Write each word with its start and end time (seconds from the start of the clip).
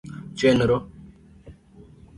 Chenro: 0.37 0.77